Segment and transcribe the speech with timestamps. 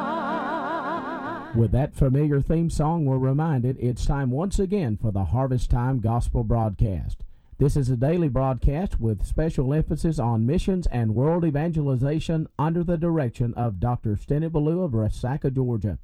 [1.58, 6.02] With that familiar theme song, we're reminded it's time once again for the Harvest Time
[6.02, 7.24] Gospel broadcast.
[7.58, 12.98] This is a daily broadcast with special emphasis on missions and world evangelization under the
[12.98, 14.18] direction of Dr.
[14.18, 15.98] Stennett Ballou of Resaca, Georgia.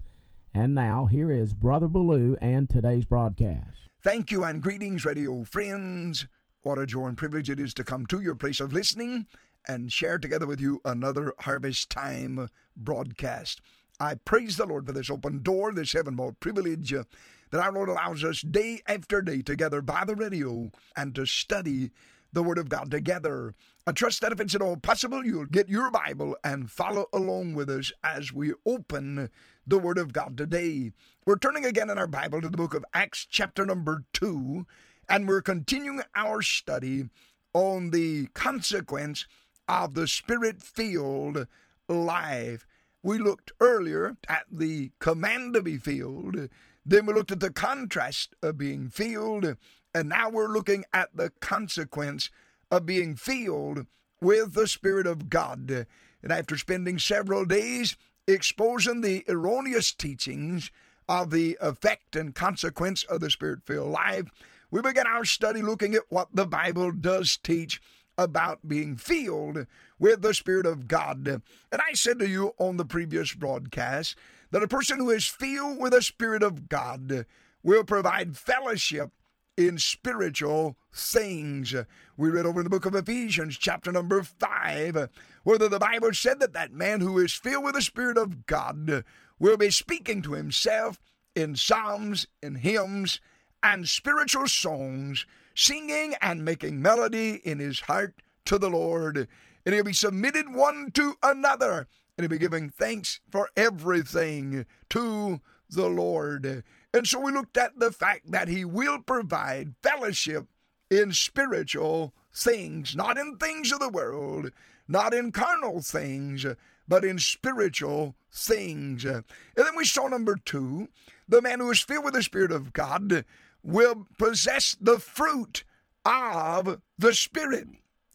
[0.56, 3.89] And now, here is Brother Ballou and today's broadcast.
[4.02, 6.26] Thank you and greetings, radio friends.
[6.62, 9.28] What a joy and privilege it is to come to your place of listening
[9.68, 13.60] and share together with you another Harvest Time broadcast.
[14.00, 17.04] I praise the Lord for this open door, this heavenly privilege uh,
[17.52, 21.92] that our Lord allows us day after day together by the radio and to study
[22.32, 23.54] the Word of God together.
[23.86, 27.54] I trust that if it's at all possible, you'll get your Bible and follow along
[27.54, 29.30] with us as we open
[29.70, 30.92] the Word of God today.
[31.28, 34.66] We're turning again in our Bible to the book of Acts, chapter number 2,
[35.08, 37.10] and we're continuing our study
[37.54, 39.28] on the consequence
[39.68, 41.46] of the Spirit filled
[41.88, 42.66] life.
[43.04, 46.50] We looked earlier at the command to be filled,
[46.84, 49.56] then we looked at the contrast of being filled,
[49.94, 52.32] and now we're looking at the consequence
[52.72, 53.86] of being filled
[54.20, 55.86] with the Spirit of God.
[56.24, 57.96] And after spending several days
[58.34, 60.72] exposing the erroneous teachings
[61.08, 64.26] of the effect and consequence of the Spirit filled life,
[64.72, 67.82] we begin our study looking at what the Bible does teach
[68.18, 69.66] about being filled
[69.98, 71.28] with the Spirit of God.
[71.28, 71.42] And
[71.82, 74.16] I said to you on the previous broadcast
[74.52, 77.26] that a person who is filled with the Spirit of God
[77.64, 79.12] will provide fellowship
[79.60, 81.76] in spiritual things.
[82.16, 85.10] We read over in the book of Ephesians, chapter number 5,
[85.44, 89.04] where the Bible said that that man who is filled with the Spirit of God
[89.38, 91.02] will be speaking to himself
[91.36, 93.20] in psalms, in hymns,
[93.62, 99.28] and spiritual songs, singing and making melody in his heart to the Lord.
[99.66, 101.86] And he'll be submitted one to another,
[102.18, 106.64] and he'll be giving thanks for everything to the Lord.
[106.94, 110.48] And so we looked at the fact that he will provide fellowship
[110.90, 114.52] in spiritual things, not in things of the world,
[114.88, 116.46] not in carnal things,
[116.88, 119.06] but in spiritual things.
[119.06, 119.24] And
[119.56, 120.90] then we saw number two
[121.28, 123.24] the man who is filled with the Spirit of God
[123.62, 125.64] will possess the fruit
[126.04, 127.68] of the Spirit.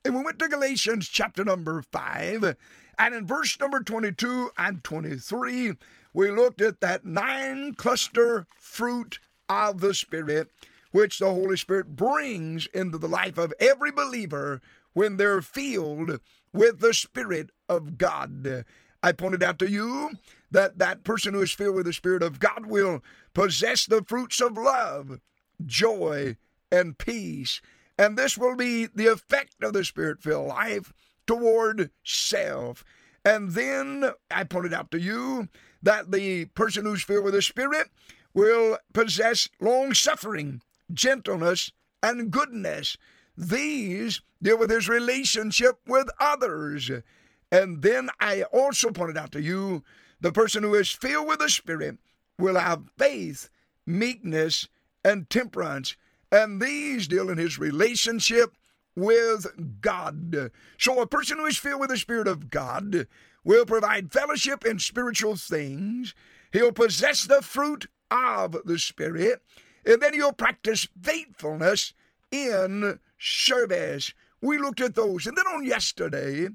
[0.06, 2.56] And we went to Galatians chapter number 5,
[2.98, 5.72] and in verse number 22 and 23,
[6.12, 10.50] we looked at that nine cluster fruit of the Spirit,
[10.90, 14.60] which the Holy Spirit brings into the life of every believer
[14.92, 16.20] when they're filled
[16.52, 18.66] with the Spirit of God.
[19.02, 20.10] I pointed out to you
[20.50, 24.42] that that person who is filled with the Spirit of God will possess the fruits
[24.42, 25.18] of love,
[25.64, 26.36] joy,
[26.70, 27.62] and peace.
[27.98, 30.92] And this will be the effect of the Spirit filled life
[31.26, 32.84] toward self.
[33.24, 35.48] And then I pointed out to you
[35.82, 37.88] that the person who's filled with the Spirit
[38.34, 40.60] will possess long suffering,
[40.92, 41.70] gentleness,
[42.02, 42.96] and goodness.
[43.36, 46.90] These deal with his relationship with others.
[47.50, 49.84] And then I also pointed out to you
[50.20, 51.98] the person who is filled with the Spirit
[52.38, 53.48] will have faith,
[53.86, 54.68] meekness,
[55.04, 55.96] and temperance.
[56.34, 58.56] And these deal in his relationship
[58.96, 59.46] with
[59.80, 60.50] God.
[60.78, 63.06] So a person who is filled with the Spirit of God
[63.44, 66.12] will provide fellowship in spiritual things.
[66.52, 69.42] He'll possess the fruit of the Spirit,
[69.86, 71.94] and then he'll practice faithfulness
[72.32, 74.12] in service.
[74.40, 75.28] We looked at those.
[75.28, 76.48] And then on yesterday,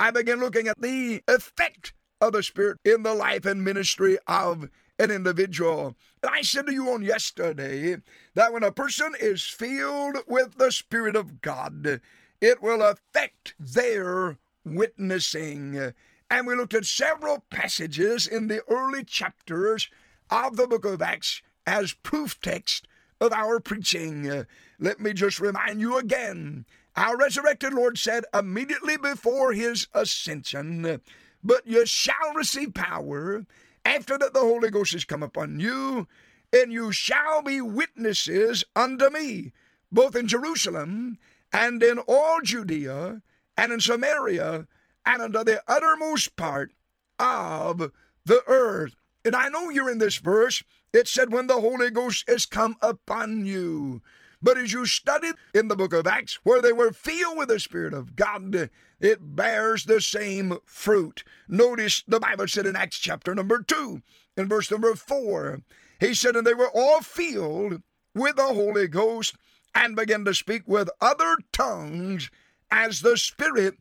[0.00, 1.92] I began looking at the effect
[2.22, 5.96] of the Spirit in the life and ministry of an individual.
[6.22, 7.96] And I said to you on yesterday
[8.34, 12.00] that when a person is filled with the Spirit of God,
[12.40, 15.92] it will affect their witnessing.
[16.30, 19.88] And we looked at several passages in the early chapters
[20.30, 22.88] of the book of Acts as proof text
[23.20, 24.46] of our preaching.
[24.78, 26.66] Let me just remind you again.
[26.96, 31.00] Our resurrected Lord said immediately before his ascension,
[31.44, 33.44] But you shall receive power
[33.86, 36.08] after that the Holy Ghost has come upon you,
[36.52, 39.52] and you shall be witnesses unto me,
[39.92, 41.18] both in Jerusalem
[41.52, 43.22] and in all Judea
[43.56, 44.66] and in Samaria
[45.04, 46.72] and unto the uttermost part
[47.20, 47.92] of
[48.24, 48.96] the earth.
[49.24, 50.64] And I know you're in this verse.
[50.92, 54.02] It said, When the Holy Ghost is come upon you.
[54.46, 57.58] But as you studied in the book of Acts, where they were filled with the
[57.58, 58.70] Spirit of God,
[59.00, 61.24] it bears the same fruit.
[61.48, 64.02] Notice the Bible said in Acts chapter number 2,
[64.36, 65.62] in verse number 4,
[65.98, 67.82] he said, And they were all filled
[68.14, 69.34] with the Holy Ghost
[69.74, 72.30] and began to speak with other tongues
[72.70, 73.74] as the Spirit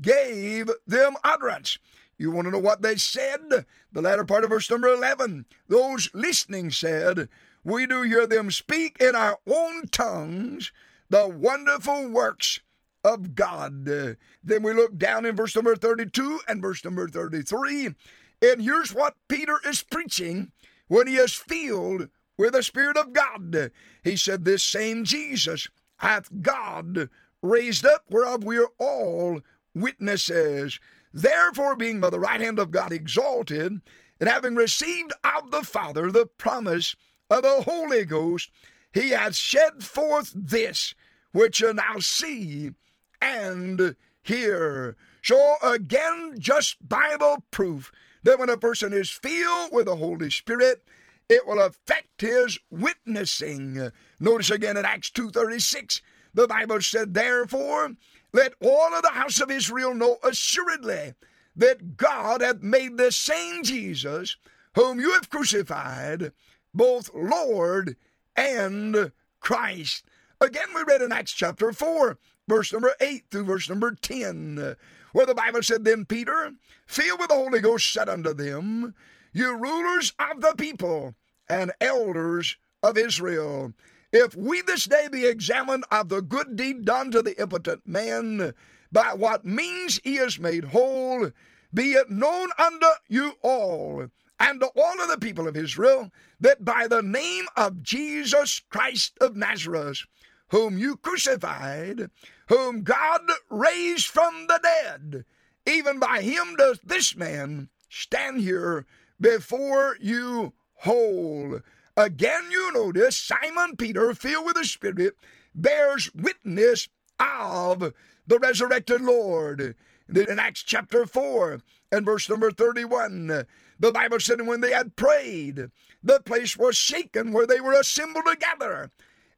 [0.00, 1.78] gave them utterance.
[2.16, 3.66] You want to know what they said?
[3.92, 5.46] The latter part of verse number 11.
[5.68, 7.28] Those listening said,
[7.64, 10.72] We do hear them speak in our own tongues
[11.10, 12.60] the wonderful works
[13.04, 13.84] of God.
[13.84, 17.94] Then we look down in verse number 32 and verse number 33.
[18.42, 20.52] And here's what Peter is preaching
[20.88, 23.72] when he is filled with the Spirit of God.
[24.04, 27.08] He said, This same Jesus hath God
[27.42, 29.40] raised up, whereof we are all
[29.74, 30.78] witnesses.
[31.12, 33.80] Therefore, being by the right hand of God exalted,
[34.20, 36.94] and having received of the Father the promise
[37.30, 38.50] of the Holy Ghost,
[38.92, 40.94] he hath shed forth this
[41.32, 42.72] which you now see
[43.20, 44.96] and hear.
[45.22, 47.92] So, again, just Bible proof
[48.22, 50.82] that when a person is filled with the Holy Spirit,
[51.28, 53.90] it will affect his witnessing.
[54.18, 56.00] Notice again in Acts 2.36,
[56.34, 57.92] the Bible said, Therefore,
[58.32, 61.14] let all of the house of Israel know assuredly
[61.56, 64.36] that God hath made the same Jesus,
[64.74, 66.32] whom you have crucified,
[66.74, 67.96] both Lord
[68.36, 70.04] and Christ.
[70.40, 74.76] Again, we read in Acts chapter 4, verse number 8 through verse number 10,
[75.12, 76.52] where the Bible said, Then Peter,
[76.86, 78.94] filled with the Holy Ghost, said unto them,
[79.32, 81.14] You rulers of the people
[81.48, 83.72] and elders of Israel,
[84.12, 88.54] if we this day be examined of the good deed done to the impotent man,
[88.90, 91.30] by what means he is made whole,
[91.74, 94.08] be it known unto you all,
[94.40, 99.16] and to all of the people of Israel, that by the name of Jesus Christ
[99.20, 100.02] of Nazareth,
[100.50, 102.10] whom you crucified,
[102.48, 103.20] whom God
[103.50, 105.24] raised from the dead,
[105.66, 108.86] even by him does this man stand here
[109.20, 111.60] before you whole.
[111.96, 115.16] Again, you notice Simon Peter, filled with the Spirit,
[115.54, 116.88] bears witness
[117.18, 117.92] of
[118.26, 119.74] the resurrected Lord.
[120.14, 121.60] In Acts chapter 4
[121.92, 123.44] and verse number 31,
[123.78, 125.70] the Bible said, when they had prayed,
[126.02, 128.90] the place was shaken where they were assembled together,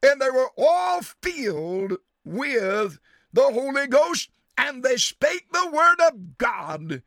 [0.02, 3.00] and they were all filled with
[3.32, 7.02] the Holy Ghost, and they spake the word of God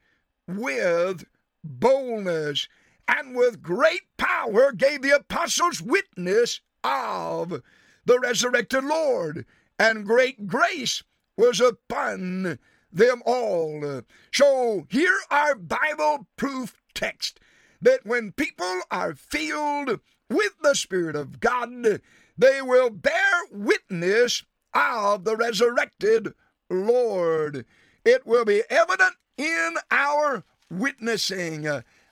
[0.45, 1.25] with
[1.63, 2.68] boldness
[3.07, 7.62] and with great power gave the apostles witness of
[8.06, 9.45] the resurrected Lord,
[9.80, 11.04] and great grace
[11.38, 12.60] was upon
[12.94, 14.01] them all.
[14.31, 17.40] So here are Bible proof text
[17.81, 20.00] that when people are filled
[20.30, 22.01] with the Spirit of God,
[22.38, 24.44] they will bear witness
[24.74, 26.34] of the resurrected
[26.69, 27.66] Lord.
[28.06, 31.68] It will be evident in our witnessing.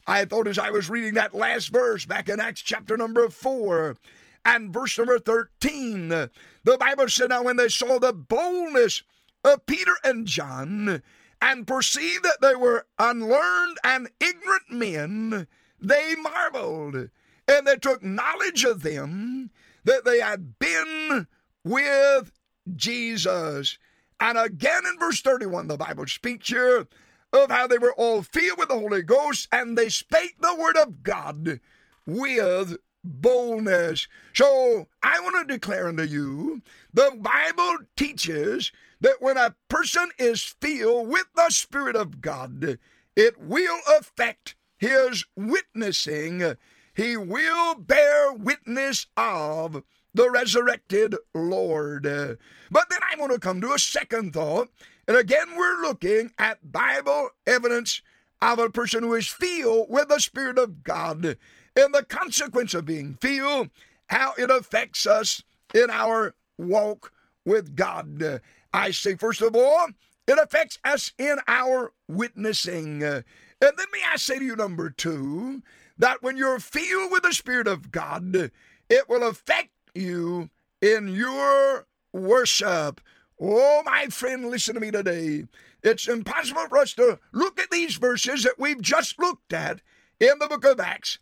[0.07, 3.95] I thought as I was reading that last verse back in Acts chapter number 4
[4.44, 9.04] and verse number 13, the Bible said, Now when they saw the boldness
[9.43, 11.01] of Peter and John
[11.41, 15.47] and perceived that they were unlearned and ignorant men,
[15.79, 17.09] they marveled
[17.47, 19.49] and they took knowledge of them
[19.83, 21.27] that they had been
[21.63, 22.31] with
[22.75, 23.77] Jesus.
[24.19, 26.88] And again in verse 31, the Bible speaks here
[27.33, 30.77] of how they were all filled with the Holy Ghost and they spake the word
[30.77, 31.59] of God
[32.05, 34.07] with boldness.
[34.33, 36.62] So I want to declare unto you
[36.94, 42.77] the Bible teaches that when a person is filled with the Spirit of God,
[43.15, 46.55] it will affect his witnessing.
[46.93, 52.03] He will bear witness of the resurrected Lord.
[52.03, 54.70] But then I want to come to a second thought
[55.08, 58.01] and again, we're looking at Bible evidence
[58.41, 61.38] of a person who is filled with the Spirit of God
[61.75, 63.69] and the consequence of being filled,
[64.07, 65.43] how it affects us
[65.74, 67.13] in our walk
[67.45, 68.41] with God.
[68.74, 69.88] I say, first of all,
[70.27, 73.03] it affects us in our witnessing.
[73.03, 73.24] And
[73.60, 75.62] then may I say to you, number two,
[75.98, 78.51] that when you're filled with the Spirit of God,
[78.89, 80.50] it will affect you
[80.81, 83.01] in your worship.
[83.43, 85.45] Oh, my friend, listen to me today.
[85.81, 89.81] It's impossible for us to look at these verses that we've just looked at
[90.19, 91.17] in the book of Acts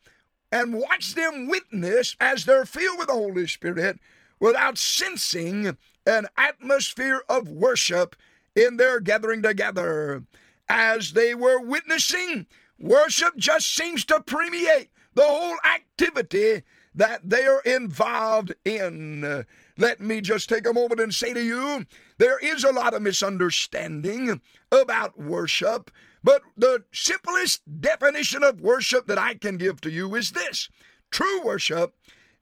[0.52, 4.00] and watch them witness as they're filled with the Holy Spirit
[4.38, 8.18] without sensing an atmosphere of worship
[8.54, 10.24] in their gathering together.
[10.68, 12.48] As they were witnessing,
[12.78, 19.46] worship just seems to permeate the whole activity that they are involved in.
[19.78, 21.86] Let me just take a moment and say to you
[22.20, 25.90] there is a lot of misunderstanding about worship,
[26.24, 30.70] but the simplest definition of worship that I can give to you is this
[31.10, 31.96] true worship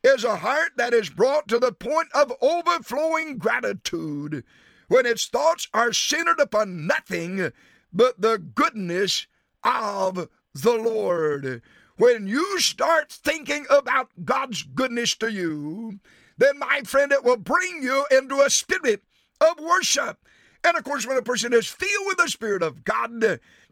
[0.03, 4.43] is a heart that is brought to the point of overflowing gratitude
[4.88, 7.51] when its thoughts are centered upon nothing
[7.93, 9.27] but the goodness
[9.63, 11.62] of the Lord.
[11.98, 16.00] When you start thinking about God's goodness to you,
[16.38, 19.01] then, my friend, it will bring you into a spirit
[19.41, 20.20] of worship.
[20.63, 23.22] And of course, when a person is filled with the Spirit of God,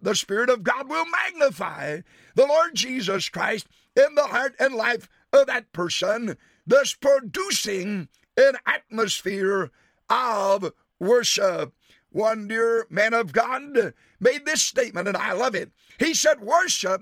[0.02, 2.02] the Spirit of God will magnify
[2.36, 8.08] the Lord Jesus Christ in the heart and life of that person, thus producing
[8.38, 9.72] an atmosphere
[10.10, 11.74] of worship.
[12.12, 15.72] One dear man of God made this statement, and I love it.
[16.00, 17.02] He said, Worship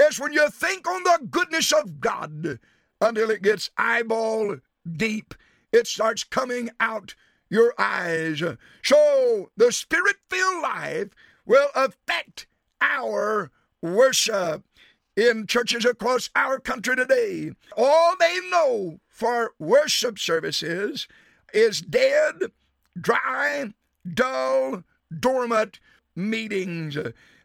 [0.00, 2.58] is when you think on the goodness of God
[3.00, 5.34] until it gets eyeball deep.
[5.72, 7.14] It starts coming out
[7.52, 8.42] your eyes.
[8.82, 11.08] So the spirit filled life
[11.44, 12.46] will affect
[12.80, 13.50] our
[13.82, 14.64] worship
[15.16, 17.52] in churches across our country today.
[17.76, 21.06] All they know for worship services
[21.52, 22.36] is dead,
[22.98, 23.74] dry,
[24.14, 24.84] dull,
[25.20, 25.78] dormant
[26.16, 26.96] meetings.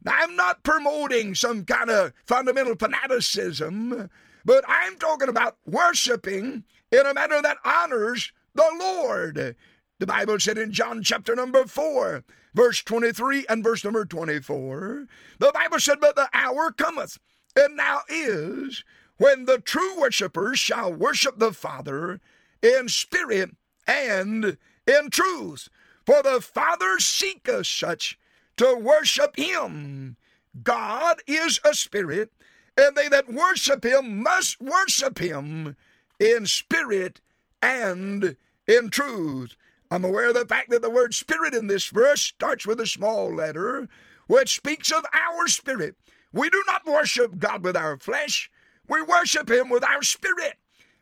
[0.07, 4.09] I'm not promoting some kind of fundamental fanaticism,
[4.45, 9.55] but I'm talking about worshiping in a manner that honors the Lord.
[9.99, 12.23] The Bible said in John chapter number 4,
[12.53, 15.07] verse 23 and verse number 24,
[15.39, 17.17] the Bible said, But the hour cometh,
[17.55, 18.83] and now is,
[19.17, 22.19] when the true worshippers shall worship the Father
[22.61, 23.55] in spirit
[23.87, 25.67] and in truth.
[26.05, 28.19] For the Father seeketh such
[28.57, 30.15] to worship him.
[30.61, 32.31] God is a spirit,
[32.77, 35.75] and they that worship him must worship him
[36.19, 37.19] in spirit
[37.63, 38.37] and
[38.67, 39.55] in truth.
[39.89, 42.87] I'm aware of the fact that the word spirit in this verse starts with a
[42.87, 43.87] small letter,
[44.27, 45.95] which speaks of our spirit.
[46.33, 48.51] We do not worship God with our flesh,
[48.87, 50.55] we worship Him with our spirit.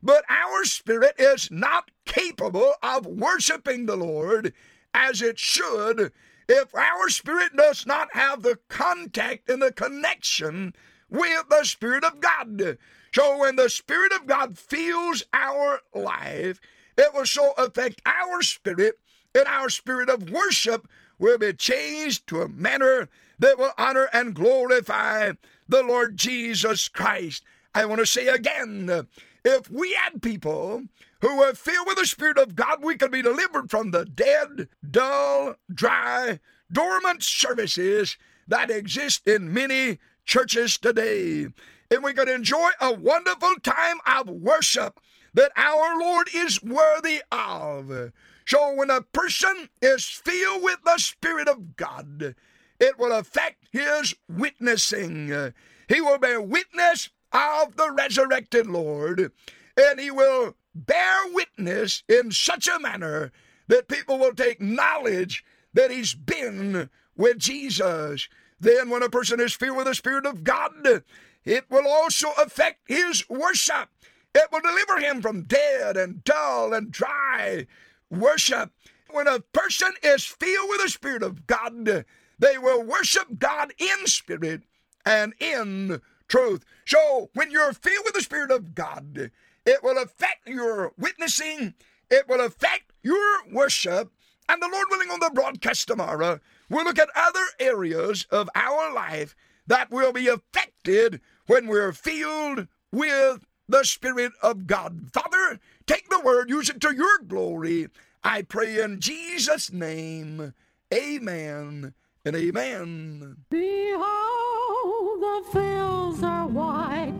[0.04, 4.54] But our spirit is not capable of worshiping the Lord
[4.94, 6.12] as it should
[6.48, 10.74] if our spirit does not have the contact and the connection
[11.10, 12.77] with the Spirit of God.
[13.13, 16.60] So when the Spirit of God fills our life,
[16.97, 18.95] it will so affect our spirit,
[19.33, 20.87] and our spirit of worship
[21.19, 23.09] will be changed to a manner
[23.39, 25.31] that will honor and glorify
[25.67, 27.43] the Lord Jesus Christ.
[27.73, 29.07] I want to say again,
[29.43, 30.83] if we had people
[31.21, 34.69] who were filled with the Spirit of God, we could be delivered from the dead,
[34.89, 36.39] dull, dry,
[36.71, 41.47] dormant services that exist in many churches today.
[41.91, 44.99] And we could enjoy a wonderful time of worship
[45.36, 48.12] that our Lord is worthy of.
[48.46, 52.36] So when a person is filled with the Spirit of God,
[52.80, 55.54] it will affect his witnessing.
[55.88, 59.32] He will bear witness of the resurrected Lord,
[59.77, 63.32] and he will bear witness in such a manner
[63.68, 68.30] that people will take knowledge that he's been with Jesus.
[68.60, 71.04] Then, when a person is filled with the Spirit of God,
[71.44, 73.89] it will also affect his worship.
[74.36, 77.68] It will deliver him from dead and dull and dry
[78.12, 78.72] worship.
[79.10, 82.06] When a person is filled with the Spirit of God,
[82.38, 84.63] they will worship God in spirit
[85.06, 86.65] and in truth.
[86.86, 89.32] So, when you're filled with the Spirit of God,
[89.65, 91.74] it will affect your witnessing,
[92.12, 94.12] it will affect your worship,
[94.50, 98.94] and the Lord willing, on the broadcast tomorrow, we'll look at other areas of our
[98.94, 99.34] life
[99.65, 105.10] that will be affected when we're filled with the Spirit of God.
[105.13, 107.88] Father, take the word, use it to your glory.
[108.24, 110.53] I pray in Jesus' name.
[110.93, 111.93] Amen
[112.25, 113.38] and amen.
[113.50, 117.13] Behold, the fields are white.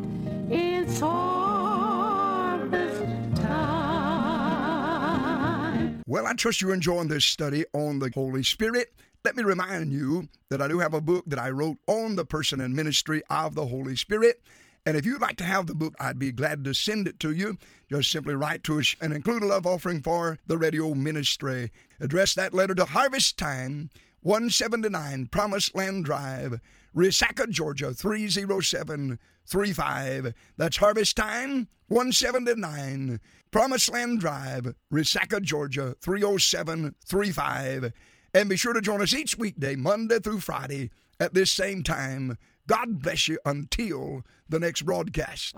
[0.50, 3.02] It's harvest
[3.42, 4.76] time.
[6.08, 8.94] Well, I trust you're enjoying this study on the Holy Spirit.
[9.24, 12.26] Let me remind you that I do have a book that I wrote on the
[12.26, 14.42] person and ministry of the Holy Spirit.
[14.86, 17.32] And if you'd like to have the book, I'd be glad to send it to
[17.32, 17.58] you.
[17.90, 21.72] Just simply write to us and include a love offering for the radio ministry.
[22.00, 23.90] Address that letter to Harvest Time,
[24.22, 26.60] 179 Promised Land Drive,
[26.96, 30.34] Resaca, Georgia 30735.
[30.58, 33.20] That's Harvest Time, 179
[33.52, 37.92] Promised Land Drive, Resaca, Georgia 30735.
[38.34, 40.90] And be sure to join us each weekday, Monday through Friday,
[41.20, 42.38] at this same time.
[42.68, 45.56] God bless you until the next broadcast.